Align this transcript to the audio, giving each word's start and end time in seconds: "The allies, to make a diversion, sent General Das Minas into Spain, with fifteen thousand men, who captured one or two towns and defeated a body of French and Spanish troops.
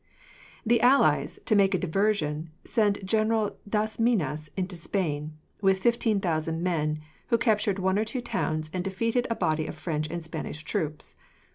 "The 0.65 0.81
allies, 0.81 1.37
to 1.45 1.55
make 1.55 1.75
a 1.75 1.77
diversion, 1.77 2.49
sent 2.65 3.05
General 3.05 3.57
Das 3.69 3.99
Minas 3.99 4.49
into 4.57 4.75
Spain, 4.75 5.37
with 5.61 5.77
fifteen 5.83 6.19
thousand 6.19 6.63
men, 6.63 6.97
who 7.27 7.37
captured 7.37 7.77
one 7.77 7.99
or 7.99 8.05
two 8.05 8.21
towns 8.21 8.71
and 8.73 8.83
defeated 8.83 9.27
a 9.29 9.35
body 9.35 9.67
of 9.67 9.75
French 9.77 10.07
and 10.09 10.23
Spanish 10.23 10.63
troops. 10.63 11.17